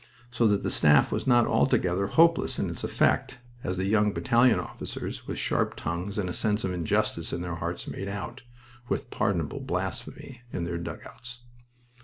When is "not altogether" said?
1.27-2.07